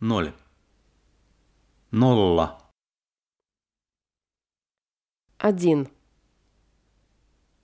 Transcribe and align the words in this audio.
ноль. 0.00 0.34
Нолла. 1.90 2.58
Один. 5.38 5.88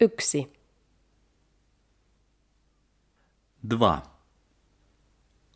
укси 0.00 0.50
Два. 3.62 4.04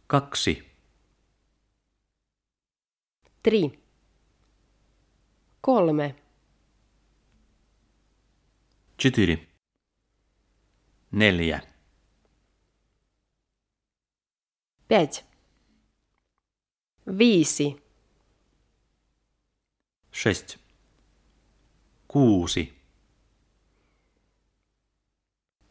Какси. 0.07 0.63
Три. 3.43 3.79
Колме. 5.61 6.17
Четыре. 8.97 9.49
Нелья. 11.11 11.65
Пять. 14.89 15.25
Viisi. 17.06 17.82
Шесть. 20.12 20.58
Kuusi. 22.08 22.74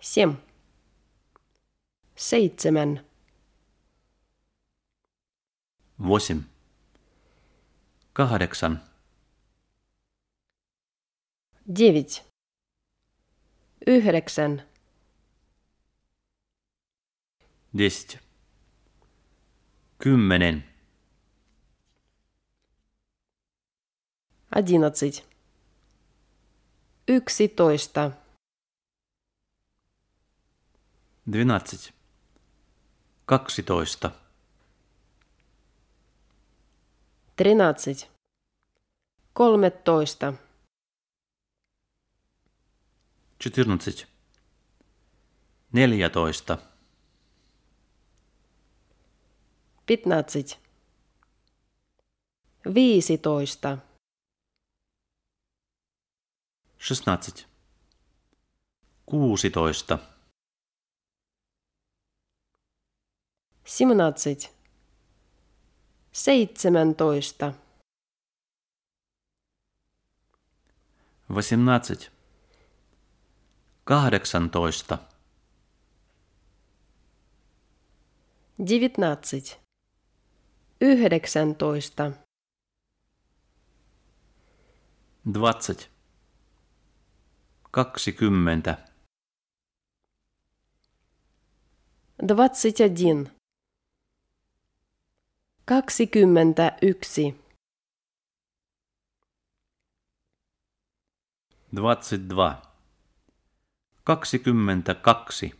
Семь. 0.00 0.36
Seitsemän. 2.16 3.04
Восемь. 5.98 6.44
Kahdeksan. 8.12 8.80
Девять. 11.66 12.22
Yhdeksän. 13.86 14.62
Десять. 17.72 18.20
Kymmenen. 19.98 20.69
Одиннадцать. 24.53 25.23
Yksitoista. 27.07 28.17
Двенадцать. 31.25 31.93
Kaksitoista. 33.25 34.13
Тринадцать. 37.37 38.09
Kolmetoista. 39.31 40.37
Четырнадцать. 43.39 44.05
Neljätoista. 45.71 46.59
Пятнадцать. 49.85 50.59
Viisitoista. 52.65 53.81
16. 56.81 57.45
16. 59.05 59.99
17. 66.03 67.53
17. 71.29 72.11
18. 73.85 74.59
18. 74.59 74.99
19. 78.57 79.59
19. 80.79 82.17
20 85.27 85.91
kaksikymmentä. 87.71 88.77
21. 92.27 93.31
21. 95.65 97.35
22. 104.03 105.53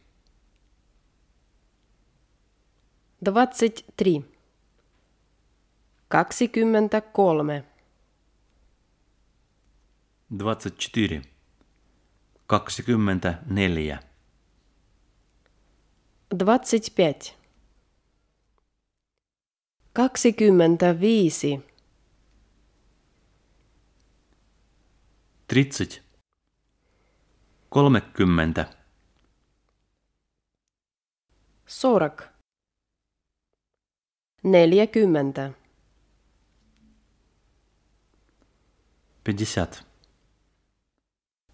22. 3.23 4.25
23. 6.07 6.31
23. 6.67 7.63
24. 10.37 11.40
24. 12.51 14.01
25. 16.29 17.35
25. 19.93 21.61
30. 25.47 26.01
30. 27.69 28.69
40. 31.65 32.31
40. 34.43 35.53
50. 39.23 39.90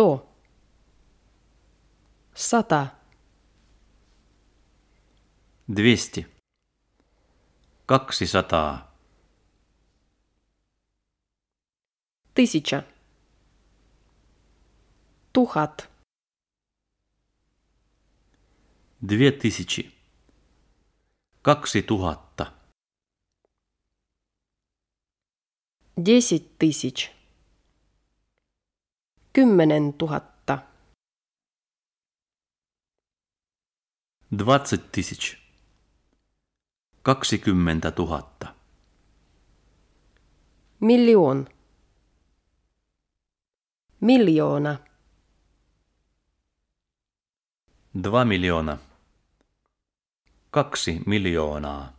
Что? 0.00 0.26
Сота. 2.34 2.98
200. 5.66 6.26
200. 7.86 8.86
Тысяча. 12.32 12.86
Тухат. 15.32 15.90
Две 19.02 19.30
тысячи. 19.32 19.92
Какси 21.42 21.82
тухатта. 21.82 22.54
Десять 25.96 26.56
тысяч. 26.56 27.19
Kymmenen 29.33 29.93
tuhatta. 29.93 30.57
Двадцать 34.31 34.91
тысяч. 34.91 35.37
Kaksikymmentä 37.03 37.91
tuhatta. 37.91 38.55
Miljoon. 40.79 41.47
Miljoona. 44.01 44.79
Два 48.03 48.25
миллиона. 48.25 48.77
Kaksi 50.51 51.01
miljoonaa. 51.05 51.93